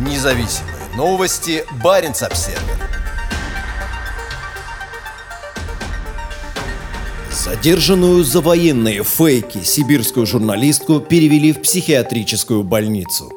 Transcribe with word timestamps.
Независимые 0.00 0.76
новости. 0.96 1.62
Барин 1.84 2.12
обсерва 2.12 2.58
Задержанную 7.30 8.24
за 8.24 8.40
военные 8.40 9.04
фейки 9.04 9.58
сибирскую 9.62 10.24
журналистку 10.24 11.00
перевели 11.00 11.52
в 11.52 11.60
психиатрическую 11.60 12.62
больницу. 12.62 13.30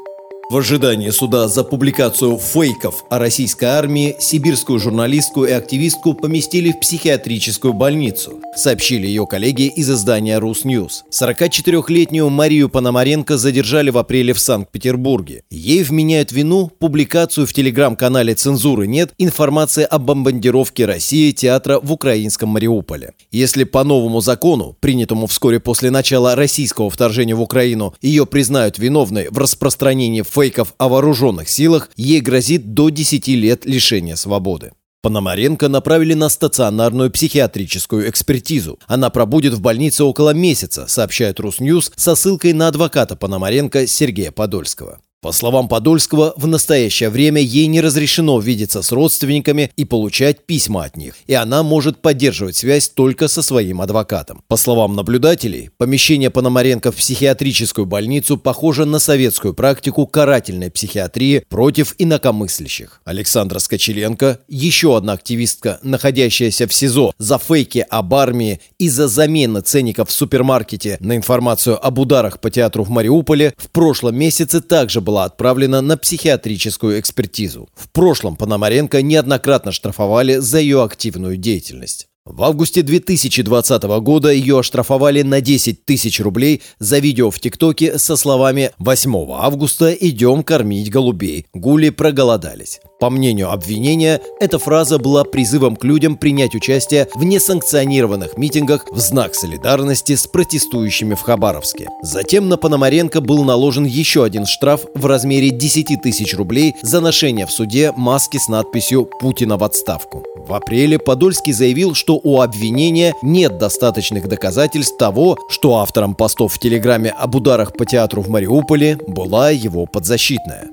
В 0.50 0.56
ожидании 0.56 1.10
суда 1.10 1.50
за 1.50 1.66
публикацию 1.66 2.38
фейков 2.38 3.04
о 3.10 3.20
российской 3.20 3.66
армии 3.66 4.16
сибирскую 4.20 4.80
журналистку 4.80 5.44
и 5.44 5.52
активистку 5.52 6.14
поместили 6.14 6.72
в 6.72 6.80
психиатрическую 6.80 7.74
больницу, 7.74 8.40
сообщили 8.56 9.08
ее 9.08 9.26
коллеги 9.28 9.68
из 9.68 9.90
издания 9.90 10.40
«Русньюз». 10.40 11.04
44-летнюю 11.12 12.30
Марию 12.30 12.70
Пономаренко 12.70 13.38
задержали 13.38 13.90
в 13.90 13.98
апреле 13.98 14.34
в 14.34 14.40
Санкт-Петербурге. 14.40 15.44
Ей 15.50 15.84
вменяют 15.84 16.32
вину 16.32 16.68
публикацию 16.68 17.48
в 17.48 17.54
телеграм-канале 17.54 18.36
«Цензуры 18.36 18.88
нет» 18.88 19.14
информации 19.18 19.84
о 19.84 20.00
бомбардировке 20.00 20.86
России 20.86 21.32
театра 21.32 21.80
в 21.82 21.92
украинском 21.92 22.50
Мариуполе. 22.50 23.14
Если 23.32 23.64
по 23.64 23.84
новому 23.84 24.22
закону, 24.22 24.76
принятому 24.80 25.28
вскоре 25.28 25.60
после 25.60 25.92
начала 25.92 26.36
российского 26.36 26.90
вторжения 26.90 27.36
в 27.36 27.42
Украину, 27.42 27.94
ее 28.02 28.26
признают 28.26 28.78
виновной 28.78 29.28
в 29.30 29.38
распространении 29.38 30.22
фейков 30.24 30.74
о 30.78 30.90
вооруженных 30.90 31.50
силах, 31.50 31.90
ей 31.96 32.20
грозит 32.22 32.74
до 32.74 32.90
10 32.90 33.28
лет 33.30 33.66
лишения 33.66 34.16
свободы. 34.16 34.72
Пономаренко 35.04 35.68
направили 35.68 36.14
на 36.14 36.30
стационарную 36.30 37.12
психиатрическую 37.12 38.10
экспертизу. 38.10 38.80
Она 38.88 39.10
пробудет 39.10 39.54
в 39.54 39.60
больнице 39.60 40.06
около 40.06 40.34
месяца, 40.34 40.88
сообщает 40.88 41.42
Русньюз 41.42 41.92
со 41.98 42.16
ссылкой 42.16 42.54
на 42.54 42.70
адвоката 42.70 43.18
Пономаренко 43.18 43.86
Сергея 43.86 44.32
Подольского. 44.32 45.02
По 45.24 45.32
словам 45.32 45.70
Подольского, 45.70 46.34
в 46.36 46.48
настоящее 46.48 47.10
время 47.10 47.40
ей 47.40 47.68
не 47.68 47.80
разрешено 47.80 48.42
видеться 48.42 48.82
с 48.82 48.92
родственниками 48.92 49.72
и 49.78 49.86
получать 49.86 50.46
письма 50.46 50.84
от 50.84 50.98
них, 50.98 51.16
и 51.28 51.34
она 51.34 51.64
может 51.64 52.02
поддерживать 52.02 52.58
связь 52.58 52.90
только 52.90 53.30
со 53.30 53.42
своим 53.42 53.80
адвокатом. 53.80 54.44
По 54.50 54.58
словам 54.58 54.98
наблюдателей, 54.98 55.70
помещение 55.78 56.30
Пономаренко 56.30 56.92
в 56.92 56.98
психиатрическую 56.98 57.86
больницу 57.86 58.38
похоже 58.38 58.84
на 58.84 59.00
советскую 59.00 59.54
практику 59.54 60.06
карательной 60.08 60.70
психиатрии 60.70 61.46
против 61.48 61.96
инакомыслящих. 61.98 63.00
Александра 63.06 63.60
Скочеленко, 63.60 64.40
еще 64.50 64.98
одна 64.98 65.14
активистка, 65.14 65.80
находящаяся 65.84 66.68
в 66.68 66.74
СИЗО 66.74 67.14
за 67.18 67.38
фейки 67.38 67.86
об 67.90 68.14
армии 68.14 68.60
и 68.78 68.90
за 68.90 69.08
замены 69.08 69.62
ценников 69.62 70.10
в 70.10 70.12
супермаркете 70.12 70.98
на 71.00 71.16
информацию 71.16 71.80
об 71.82 71.98
ударах 71.98 72.42
по 72.42 72.52
театру 72.52 72.84
в 72.84 72.90
Мариуполе, 72.90 73.54
в 73.56 73.70
прошлом 73.70 74.18
месяце 74.18 74.60
также 74.60 75.00
была 75.00 75.13
была 75.14 75.26
отправлена 75.26 75.82
на 75.82 75.96
психиатрическую 75.96 77.00
экспертизу. 77.00 77.70
В 77.76 77.88
прошлом 77.90 78.36
Пономаренко 78.36 79.04
неоднократно 79.04 79.72
штрафовали 79.72 80.38
за 80.38 80.58
ее 80.58 80.84
активную 80.84 81.38
деятельность. 81.38 82.08
В 82.26 82.42
августе 82.44 82.84
2020 82.84 83.84
года 83.84 84.32
ее 84.32 84.60
оштрафовали 84.60 85.24
на 85.24 85.42
10 85.42 85.84
тысяч 85.84 86.22
рублей 86.22 86.62
за 86.80 87.00
видео 87.00 87.30
в 87.30 87.38
ТикТоке 87.38 88.00
со 88.00 88.16
словами 88.16 88.72
«8 88.80 89.28
августа 89.38 89.92
идем 89.92 90.44
кормить 90.44 90.90
голубей, 90.90 91.48
гули 91.54 91.90
проголодались». 91.90 92.80
По 93.02 93.10
мнению 93.10 93.52
обвинения, 93.52 94.22
эта 94.40 94.58
фраза 94.58 94.98
была 94.98 95.26
призывом 95.26 95.76
к 95.76 95.84
людям 95.84 96.16
принять 96.16 96.56
участие 96.56 97.10
в 97.14 97.26
несанкционированных 97.26 98.38
митингах 98.38 98.86
в 98.90 98.98
знак 99.02 99.36
солидарности 99.36 100.16
с 100.16 100.26
протестующими 100.26 101.16
в 101.16 101.20
Хабаровске. 101.20 101.90
Затем 102.02 102.48
на 102.48 102.56
Пономаренко 102.56 103.20
был 103.20 103.44
наложен 103.44 103.84
еще 103.84 104.24
один 104.24 104.46
штраф 104.46 104.86
в 104.96 105.06
размере 105.06 105.50
10 105.50 106.02
тысяч 106.02 106.34
рублей 106.34 106.76
за 106.82 107.02
ношение 107.02 107.46
в 107.46 107.52
суде 107.52 107.92
маски 107.98 108.38
с 108.38 108.48
надписью 108.48 109.10
«Путина 109.20 109.58
в 109.58 109.66
отставку». 109.66 110.24
В 110.48 110.54
апреле 110.54 111.00
Подольский 111.00 111.54
заявил, 111.54 111.94
что 112.14 112.20
у 112.24 112.42
обвинения 112.42 113.16
нет 113.24 113.58
достаточных 113.58 114.28
доказательств 114.28 114.98
того, 114.98 115.36
что 115.50 115.78
автором 115.78 116.14
постов 116.14 116.54
в 116.54 116.60
Телеграме 116.60 117.10
об 117.10 117.34
ударах 117.34 117.74
по 117.74 117.88
театру 117.88 118.22
в 118.22 118.30
Мариуполе 118.30 119.00
была 119.08 119.50
его 119.50 119.88
подзащитная. 119.88 120.68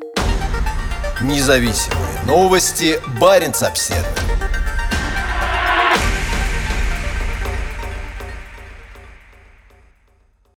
Независимые 1.22 2.20
новости. 2.26 3.00
Барин 3.18 3.52
обседный. 3.58 4.29